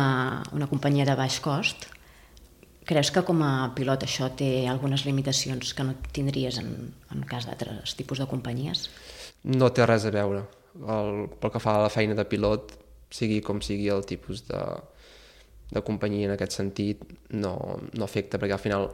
[0.56, 1.90] una companyia de baix cost.
[2.88, 6.72] Creus que com a pilot això té algunes limitacions que no tindries en,
[7.12, 8.88] en cas d'altres tipus de companyies?
[9.44, 10.46] No té res a veure.
[10.80, 12.78] El, pel que fa a la feina de pilot,
[13.12, 14.64] sigui com sigui el tipus de,
[15.72, 17.02] de companyia en aquest sentit,
[17.34, 17.56] no,
[17.94, 18.90] no afecta, perquè al final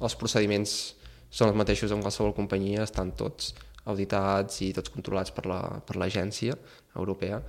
[0.00, 0.76] els procediments
[1.30, 3.54] són els mateixos en qualsevol companyia, estan tots
[3.86, 7.40] auditats i tots controlats per l'agència la, europea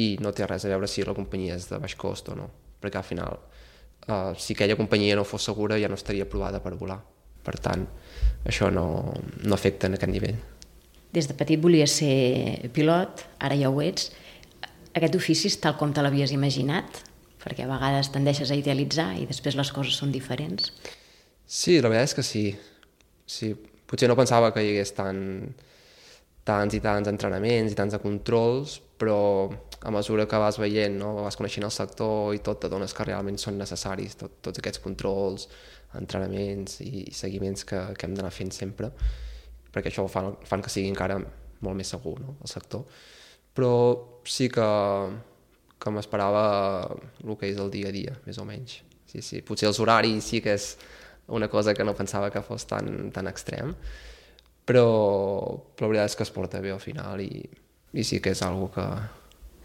[0.00, 2.48] i no té res a veure si la companyia és de baix cost o no,
[2.80, 3.36] perquè al final
[4.08, 7.00] eh, si aquella companyia no fos segura ja no estaria aprovada per volar.
[7.44, 7.82] Per tant,
[8.48, 9.12] això no,
[9.44, 10.38] no afecta en aquest nivell.
[11.12, 14.08] Des de petit volies ser pilot, ara ja ho ets.
[14.96, 17.02] Aquest ofici és tal com te l'havies imaginat?
[17.44, 20.72] Perquè a vegades tendeixes a idealitzar i després les coses són diferents.
[21.44, 22.44] Sí, la veritat és que sí.
[23.26, 23.52] sí.
[23.84, 25.20] Potser no pensava que hi hagués tant,
[26.48, 29.18] tants i tants entrenaments i tants de controls, però
[29.84, 31.12] a mesura que vas veient, no?
[31.26, 35.48] vas coneixent el sector i tot, t'adones que realment són necessaris tot, tots aquests controls,
[35.98, 38.90] entrenaments i, i seguiments que, que hem d'anar fent sempre,
[39.74, 42.36] perquè això fan, fan que sigui encara molt més segur no?
[42.40, 42.84] el sector.
[43.54, 43.74] Però
[44.26, 44.66] sí que,
[45.84, 46.44] que m'esperava
[47.22, 48.80] el que és el dia a dia, més o menys.
[49.10, 49.42] Sí, sí.
[49.46, 50.72] Potser els horaris sí que és
[51.28, 53.74] una cosa que no pensava que fos tan, tan extrem,
[54.64, 54.86] però,
[55.76, 57.44] però la veritat és que es porta bé al final i,
[57.92, 58.84] i sí que és algo que,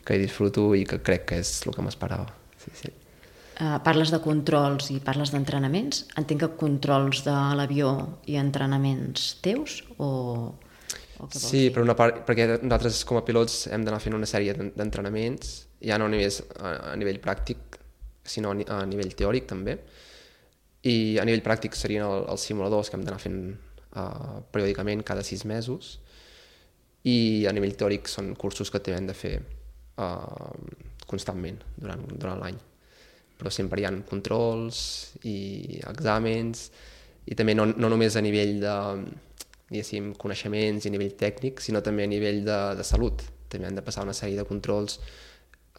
[0.05, 2.27] que hi disfruto i que crec que és el que m'esperava.
[2.59, 2.91] Sí, sí.
[3.59, 6.05] Uh, parles de controls i parles d'entrenaments.
[6.19, 7.91] Entenc que controls de l'avió
[8.31, 10.09] i entrenaments teus o,
[11.19, 14.55] o Sí, per una part, perquè nosaltres com a pilots hem d'anar fent una sèrie
[14.55, 17.79] d'entrenaments, ja no a nivell, a, a nivell pràctic,
[18.23, 19.77] sinó a nivell teòric també.
[20.89, 25.25] I a nivell pràctic serien el, els simuladors que hem d'anar fent uh, periòdicament cada
[25.27, 25.97] sis mesos
[27.07, 30.51] i a nivell teòric són cursos que hem de fer uh,
[31.07, 32.59] constantment durant, durant l'any.
[33.39, 34.79] Però sempre hi ha controls
[35.23, 36.69] i exàmens
[37.29, 38.75] i també no, no només a nivell de
[39.69, 43.21] diguéssim, coneixements i a nivell tècnic, sinó també a nivell de, de salut.
[43.49, 44.97] També han de passar una sèrie de controls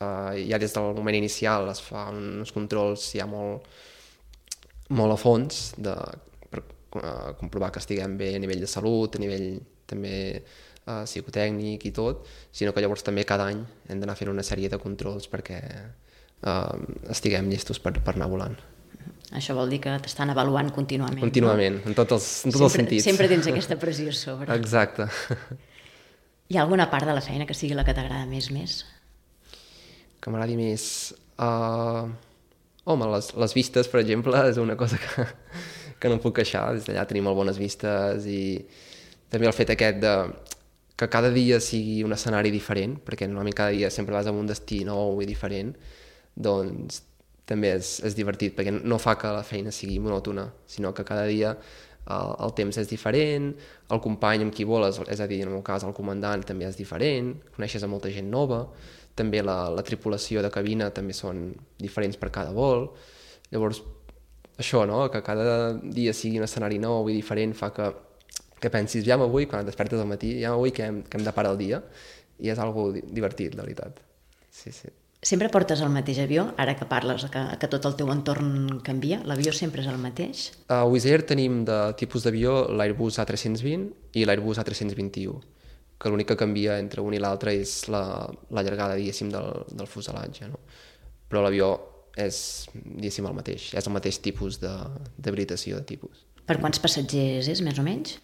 [0.01, 3.69] uh, ja des del moment inicial es fa uns controls ja molt,
[4.97, 5.95] molt a fons de,
[6.51, 9.61] per uh, comprovar que estiguem bé a nivell de salut, a nivell
[9.91, 14.47] també uh, psicotècnic i tot, sinó que llavors també cada any hem d'anar fent una
[14.47, 16.77] sèrie de controls perquè uh,
[17.11, 18.59] estiguem llestos per, per anar volant.
[19.37, 21.23] Això vol dir que t'estan avaluant contínuament.
[21.23, 21.91] Contínuament, no?
[21.93, 23.05] en tots els, en tots sempre, els sentits.
[23.07, 24.57] Sempre tens aquesta pressió a sobre.
[24.59, 25.07] Exacte.
[26.51, 28.81] Hi ha alguna part de la feina que sigui la que t'agrada més més?
[30.21, 30.85] Que m'agradi més...
[31.39, 32.11] Uh...
[32.91, 35.27] Home, les, les vistes, per exemple, és una cosa que,
[36.01, 36.71] que no em puc queixar.
[36.77, 38.41] Des d'allà tenim molt bones vistes i
[39.31, 40.15] també el fet aquest de
[41.01, 44.49] que cada dia sigui un escenari diferent, perquè normalment cada dia sempre vas a un
[44.49, 45.71] destí nou i diferent,
[46.37, 47.01] doncs
[47.49, 51.25] també és, és divertit, perquè no fa que la feina sigui monòtona, sinó que cada
[51.31, 53.49] dia el, el temps és diferent,
[53.89, 56.69] el company amb qui voles, és a dir, en el meu cas el comandant també
[56.69, 58.67] és diferent, coneixes a molta gent nova,
[59.19, 62.89] també la, la tripulació de cabina també són diferents per cada vol,
[63.51, 63.83] llavors
[64.61, 65.09] això, no?
[65.11, 67.91] que cada dia sigui un escenari nou i diferent fa que,
[68.61, 71.27] que pensis, ja m'avui, quan et despertes al matí, ja m'avui que hem, que hem
[71.27, 71.83] de parar el dia,
[72.41, 74.01] i és algo divertit, la veritat.
[74.51, 74.93] Sí, sí.
[75.21, 79.19] Sempre portes el mateix avió, ara que parles que, que tot el teu entorn canvia?
[79.29, 80.47] L'avió sempre és el mateix?
[80.73, 85.35] A Wizz Air tenim de tipus d'avió l'Airbus A320 i l'Airbus A321,
[86.01, 88.03] que l'únic que canvia entre un i l'altre és la,
[88.51, 90.61] la llargada, diguéssim, del, del fuselatge, no?
[91.31, 91.75] Però l'avió
[92.19, 92.41] és,
[92.75, 96.25] diguéssim, el mateix, és el mateix tipus d'habilitació de, de tipus.
[96.49, 98.17] Per quants passatgers és, més o menys?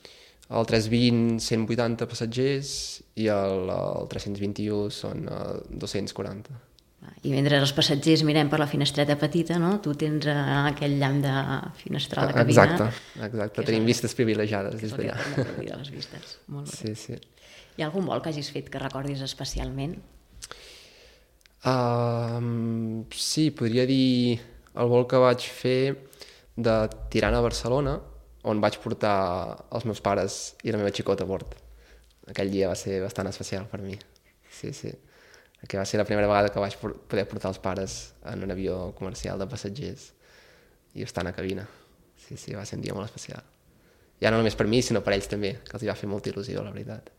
[0.46, 2.70] El 320, 180 passatgers
[3.18, 6.62] i el, el 321 són uh, 240.
[7.26, 9.76] I mentre els passatgers mirem per la finestreta petita, no?
[9.82, 11.34] tu tens uh, aquell llamp de
[11.82, 12.66] finestral de cabina.
[12.66, 13.66] Exacte, exacte.
[13.68, 15.16] tenim vistes privilegiades des d'allà.
[15.58, 16.38] de les vistes.
[16.50, 16.94] Molt Sí, bé.
[17.02, 17.18] sí.
[17.76, 19.98] Hi ha algun vol que hagis fet que recordis especialment?
[21.66, 24.38] Uh, sí, podria dir
[24.80, 25.80] el vol que vaig fer
[26.56, 26.76] de
[27.12, 27.98] Tirana a Barcelona,
[28.48, 29.16] on vaig portar
[29.76, 31.52] els meus pares i la meva xicota a bord.
[32.32, 33.98] Aquell dia va ser bastant especial per mi.
[34.48, 34.94] Sí, sí.
[35.68, 37.98] Que va ser la primera vegada que vaig poder portar els pares
[38.30, 40.12] en un avió comercial de passatgers
[40.94, 41.66] i estar a cabina.
[42.16, 43.44] Sí, sí, va ser un dia molt especial.
[44.22, 46.32] Ja no només per mi, sinó per ells també, que els hi va fer molta
[46.32, 47.12] il·lusió, la veritat.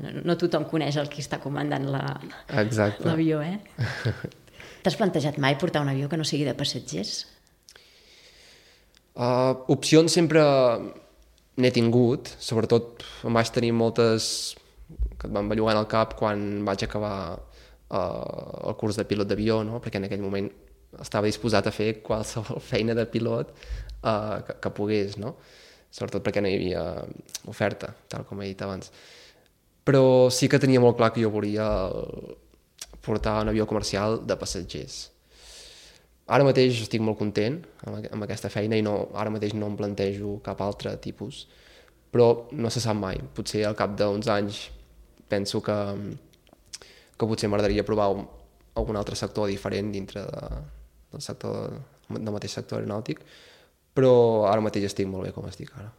[0.00, 2.04] No, no tothom coneix el qui està comandant La...
[3.02, 3.58] l'avió, eh?
[4.84, 7.24] T'has plantejat mai portar un avió que no sigui de passatgers?
[9.20, 10.40] Uh, opcions sempre
[11.60, 14.30] n'he tingut, sobretot em vaig tenir moltes
[15.18, 19.60] que et van bellugant al cap quan vaig acabar uh, el curs de pilot d'avió,
[19.66, 19.82] no?
[19.82, 20.48] perquè en aquell moment
[21.02, 25.34] estava disposat a fer qualsevol feina de pilot uh, que, que pogués, no?
[25.90, 26.84] sobretot perquè no hi havia
[27.50, 28.92] oferta, tal com he dit abans.
[29.90, 31.66] Però sí que tenia molt clar que jo volia
[33.02, 34.98] portar un avió comercial de passatgers.
[36.30, 37.56] Ara mateix estic molt content
[37.90, 41.40] amb, aquesta feina i no, ara mateix no em plantejo cap altre tipus,
[42.14, 43.18] però no se sap mai.
[43.34, 44.60] Potser al cap d'uns anys
[45.26, 45.74] penso que,
[47.18, 48.22] que potser m'agradaria provar un,
[48.78, 50.60] algun altre sector diferent dintre de,
[51.10, 51.74] del, sector,
[52.12, 53.24] del mateix sector aeronàutic,
[53.98, 54.14] però
[54.52, 55.90] ara mateix estic molt bé com estic ara.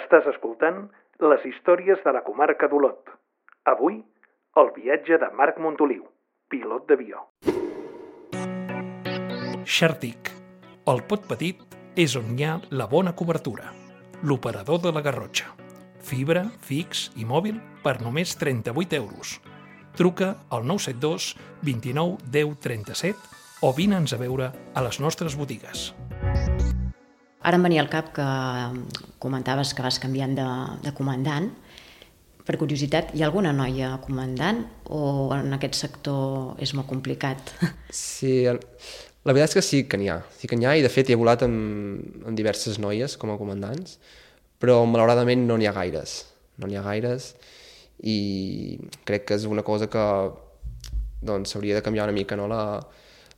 [0.00, 0.86] Estàs escoltant
[1.22, 3.10] les històries de la comarca d'Olot.
[3.70, 4.00] Avui,
[4.60, 6.04] el viatge de Marc Montoliu,
[6.50, 7.26] pilot d'avió.
[9.64, 10.32] Xertic.
[10.90, 11.60] El pot petit
[12.00, 13.70] és on hi ha la bona cobertura.
[14.22, 15.52] L'operador de la Garrotxa.
[16.00, 19.36] Fibra, fix i mòbil per només 38 euros.
[19.96, 21.34] Truca al 972
[21.66, 25.90] 29 10 37 o vine'ns a veure a les nostres botigues.
[27.40, 28.26] Ara em venia al cap que
[29.22, 30.48] comentaves que vas canviant de,
[30.84, 31.48] de comandant.
[32.44, 37.54] Per curiositat, hi ha alguna noia comandant o en aquest sector és molt complicat?
[37.94, 40.18] Sí, la veritat és que sí que n'hi ha.
[40.36, 43.38] Sí que n'hi ha i de fet he volat amb, amb diverses noies com a
[43.40, 43.96] comandants,
[44.60, 46.20] però malauradament no n'hi ha gaires.
[46.60, 47.34] No n'hi ha gaires
[48.04, 50.04] i crec que és una cosa que
[51.20, 52.48] doncs de canviar una mica no?
[52.48, 52.80] la,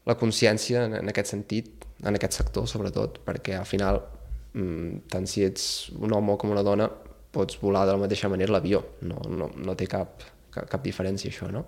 [0.07, 4.01] la consciència en, en aquest sentit, en aquest sector sobretot, perquè al final
[4.55, 6.89] mm, tant si ets un home com una dona
[7.33, 11.31] pots volar de la mateixa manera l'avió, no, no, no té cap, cap, cap diferència
[11.33, 11.65] això, no?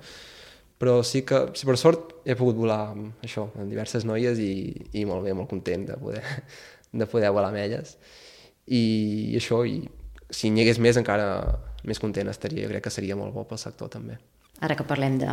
[0.78, 4.52] Però sí que, si per sort, he pogut volar amb això, amb diverses noies i,
[4.98, 6.24] i molt bé, molt content de poder,
[7.00, 7.94] de poder volar amb elles.
[8.66, 8.82] I,
[9.32, 9.80] i això, i
[10.34, 11.28] si n'hi hagués més encara
[11.88, 14.18] més content estaria, crec que seria molt bo pel sector també.
[14.64, 15.30] Ara que parlem de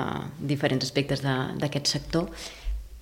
[0.49, 2.29] diferents aspectes d'aquest sector,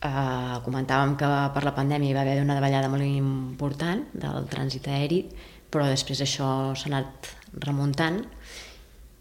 [0.02, 4.88] eh, comentàvem que per la pandèmia hi va haver una davallada molt important del trànsit
[4.88, 5.24] aeri,
[5.70, 7.30] però després això s'ha anat
[7.66, 8.24] remuntant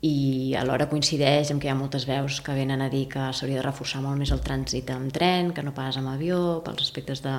[0.06, 3.58] i alhora coincideix amb que hi ha moltes veus que venen a dir que s'hauria
[3.58, 7.24] de reforçar molt més el trànsit amb tren, que no pas amb avió, pels aspectes
[7.24, 7.34] de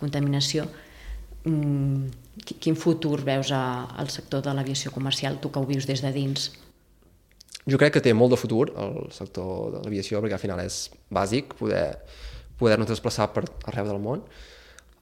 [0.00, 0.66] contaminació.
[1.46, 2.10] Mm,
[2.60, 6.50] quin futur veus al sector de l'aviació comercial, tu que ho vius des de dins?
[7.70, 10.88] Jo crec que té molt de futur el sector de l'aviació perquè al final és
[11.12, 12.00] bàsic poder,
[12.60, 14.22] poder-nos desplaçar per arreu del món.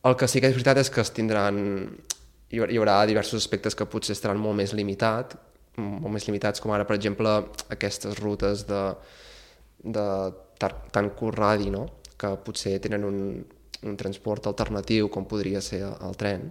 [0.07, 1.59] El que sí que és veritat és que es tindran
[2.49, 5.35] hi haurà diversos aspectes que potser estaran molt més limitat,
[5.77, 7.31] molt més limitats, com ara, per exemple,
[7.75, 8.83] aquestes rutes de,
[9.85, 10.07] de
[10.59, 11.85] tan curt radi, no?
[12.19, 13.19] que potser tenen un,
[13.85, 16.49] un transport alternatiu, com podria ser el tren,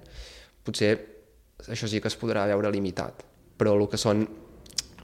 [0.64, 0.94] potser
[1.66, 3.26] això sí que es podrà veure limitat.
[3.58, 4.24] Però el que són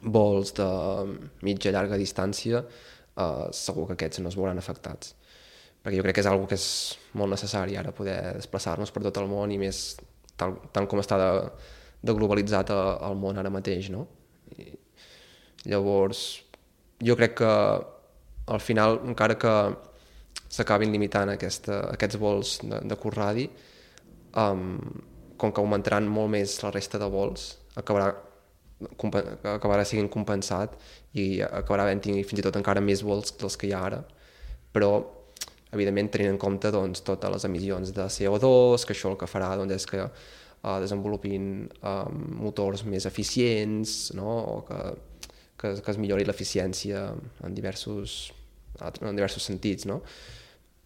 [0.03, 0.69] vols de
[1.43, 5.15] mitja llarga distància, eh, segur que aquests no es veuran afectats.
[5.83, 6.67] Perquè jo crec que és una que és
[7.19, 9.81] molt necessari ara poder desplaçar-nos per tot el món i més
[10.39, 11.31] tal, tal com està de,
[12.01, 14.05] de globalitzat el món ara mateix, no?
[14.55, 14.71] I,
[15.67, 16.23] llavors,
[17.03, 17.51] jo crec que
[18.53, 19.53] al final, encara que
[20.51, 23.47] s'acabin limitant aquesta, aquests vols de, de curt radi,
[24.39, 24.77] um,
[25.39, 27.47] com que augmentaran molt més la resta de vols,
[27.79, 28.11] acabarà,
[29.55, 30.75] acabarà sent compensat
[31.17, 34.03] i acabarà havent fins i tot encara més vols dels que hi ha ara.
[34.73, 34.91] Però,
[35.73, 39.53] evidentment, tenint en compte doncs, totes les emissions de CO2, que això el que farà
[39.59, 41.49] doncs, és que uh, desenvolupin
[41.81, 44.37] um, motors més eficients no?
[44.53, 44.79] o que,
[45.57, 47.09] que, que es millori l'eficiència
[47.43, 48.31] en diversos,
[48.81, 49.89] en diversos sentits.
[49.89, 50.01] No?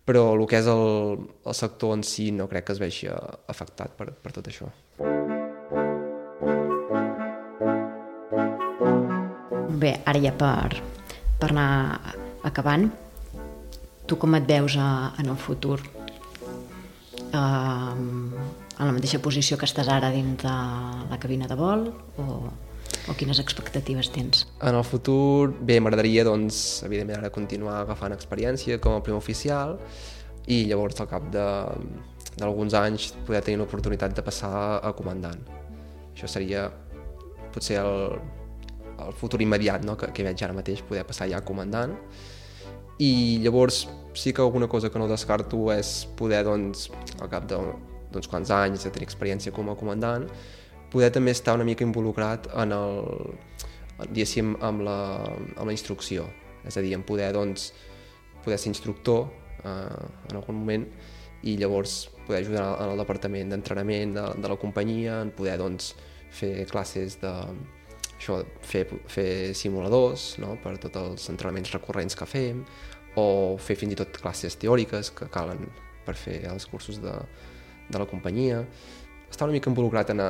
[0.08, 3.91] però el que és el, el sector en si no crec que es vegi afectat
[4.00, 4.69] per, per tot això.
[9.78, 10.80] Bé, ara ja per,
[11.41, 12.15] per anar
[12.47, 12.88] acabant,
[14.08, 15.82] tu com et veus a, en el futur?
[17.28, 17.93] Uh,
[18.78, 20.56] en la mateixa posició que estàs ara dins de
[21.12, 21.89] la cabina de vol
[22.22, 22.28] o
[23.08, 24.46] o quines expectatives tens?
[24.62, 29.78] En el futur, bé, m'agradaria, doncs, evidentment, ara continuar agafant experiència com a primer oficial
[30.48, 35.39] i llavors al cap d'alguns anys poder tenir l'oportunitat de passar a comandant.
[36.13, 36.67] Això seria
[37.54, 38.17] potser el,
[39.08, 39.96] el futur immediat no?
[40.00, 41.96] que, que veig ara mateix, poder passar ja a comandant.
[42.99, 43.86] I llavors
[44.17, 46.88] sí que alguna cosa que no descarto és poder, doncs,
[47.21, 50.25] al cap d'uns doncs, quants anys de tenir experiència com a comandant,
[50.89, 52.97] poder també estar una mica involucrat en el,
[54.07, 54.97] diguéssim, amb la,
[55.57, 56.25] amb la instrucció.
[56.65, 57.71] És a dir, en poder, doncs,
[58.43, 59.27] poder ser instructor
[59.62, 60.88] eh, en algun moment
[61.43, 65.93] i llavors poder ajudar en el departament d'entrenament de, de la companyia, en poder, doncs,
[66.33, 67.33] fer classes de,
[68.17, 70.56] això, fer, fer simuladors no?
[70.63, 72.63] per tots els entrenaments recurrents que fem,
[73.17, 75.63] o fer fins i tot classes teòriques que calen
[76.06, 77.13] per fer els cursos de,
[77.89, 78.62] de la companyia.
[79.30, 80.30] Estar una mica involucrat en, a,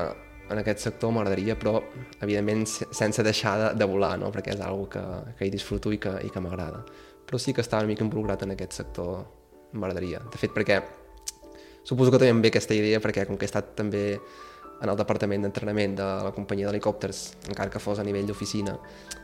[0.49, 1.81] en aquest sector m'agradaria, però
[2.21, 4.31] evidentment sense deixar de, de volar, no?
[4.33, 5.03] perquè és una que,
[5.37, 6.83] que hi disfruto i que, i que m'agrada.
[7.27, 9.25] Però sí que estava una mica involucrat en aquest sector,
[9.75, 10.23] m'agradaria.
[10.31, 10.79] De fet, perquè
[11.83, 14.05] suposo que també em ve aquesta idea, perquè com que he estat també
[14.81, 18.75] en el departament d'entrenament de la companyia d'helicòpters, encara que fos a nivell d'oficina,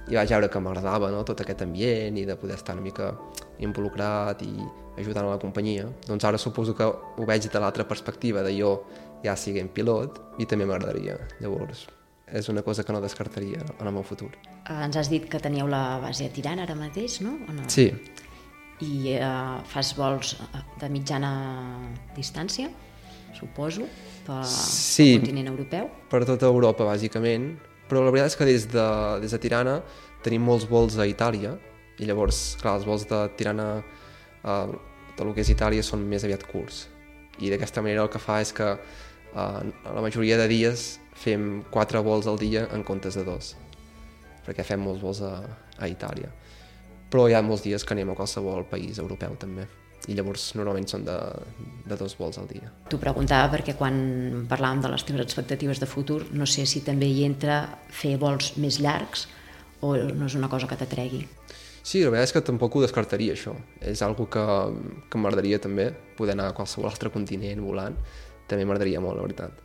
[0.09, 1.23] i vaig veure que m'agradava no?
[1.27, 3.11] tot aquest ambient i de poder estar una mica
[3.59, 4.53] involucrat i
[4.97, 5.87] ajudant a la companyia.
[6.07, 8.77] Doncs ara suposo que ho veig de l'altra perspectiva, de jo
[9.23, 11.17] ja siguem pilot i també m'agradaria.
[11.39, 11.87] Llavors,
[12.27, 14.31] és una cosa que no descartaria en el meu futur.
[14.65, 17.37] Eh, ens has dit que teníeu la base a Tirana ara mateix, no?
[17.47, 17.67] no?
[17.69, 17.91] Sí.
[18.83, 19.27] I eh,
[19.69, 20.35] fas vols
[20.81, 21.33] de mitjana
[22.17, 22.71] distància,
[23.37, 23.87] suposo,
[24.27, 25.89] pel, sí, continent europeu?
[26.09, 27.53] per tota Europa, bàsicament.
[27.89, 28.87] Però la veritat és que des de,
[29.21, 29.77] des de Tirana
[30.23, 31.57] tenim molts vols a Itàlia,
[31.99, 33.67] i llavors, clar, els vols de Tirana
[34.43, 34.77] a eh,
[35.13, 36.87] tot el que és Itàlia són més aviat curts.
[37.41, 38.69] I d'aquesta manera el que fa és que
[39.33, 43.55] la majoria de dies fem quatre vols al dia en comptes de dos,
[44.45, 45.35] perquè fem molts vols a,
[45.77, 46.29] a Itàlia.
[47.09, 49.65] Però hi ha molts dies que anem a qualsevol país europeu també
[50.07, 51.15] i llavors normalment són de,
[51.87, 52.71] de dos vols al dia.
[52.91, 53.95] T'ho preguntava perquè quan
[54.49, 58.53] parlàvem de les teves expectatives de futur, no sé si també hi entra fer vols
[58.59, 59.27] més llargs
[59.83, 61.23] o no és una cosa que t'atregui.
[61.83, 63.51] Sí, la veritat és que tampoc ho descartaria, això.
[63.83, 64.43] És algo que,
[65.11, 67.97] que m'agradaria també, poder anar a qualsevol altre continent volant
[68.47, 69.59] també m'agradaria molt, la veritat.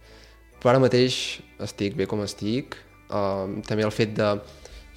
[0.59, 2.75] Però ara mateix estic bé com estic.
[3.09, 4.33] Uh, també el fet de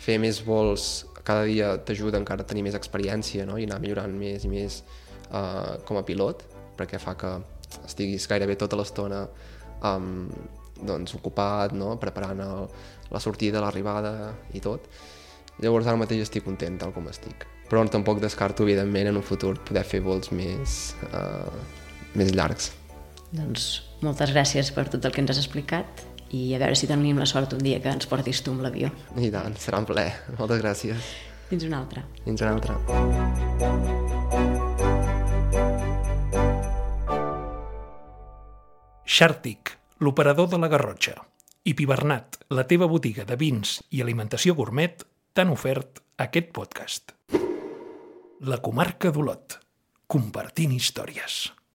[0.02, 3.60] fer més vols cada dia t'ajuda encara a tenir més experiència no?
[3.62, 4.82] i anar millorant més i més
[5.32, 6.44] uh, com a pilot,
[6.78, 7.32] perquè fa que
[7.88, 9.24] estiguis gairebé tota l'estona
[9.88, 10.28] um,
[10.82, 11.96] doncs, ocupat, no?
[12.02, 12.68] preparant el,
[13.12, 14.88] la sortida, l'arribada i tot.
[15.62, 17.46] Llavors ara mateix estic content tal com estic.
[17.72, 21.48] Però tampoc descarto, evidentment, en un futur poder fer vols més, uh,
[22.20, 22.72] més llargs.
[23.32, 23.68] Doncs
[24.04, 26.04] moltes gràcies per tot el que ens has explicat
[26.36, 28.92] i a veure si tenim la sort un dia que ens portis tu amb l'avió.
[29.16, 30.16] I tant, serà un plaer.
[30.40, 31.12] Moltes gràcies.
[31.52, 32.06] Fins una altra.
[32.24, 34.40] Fins una altra.
[39.12, 41.18] Xàrtic, l'operador de la Garrotxa,
[41.68, 45.04] i Pibernat, la teva botiga de vins i alimentació gourmet,
[45.36, 47.12] t'han ofert aquest podcast.
[48.48, 49.58] La comarca d'Olot
[50.16, 51.42] compartint històries.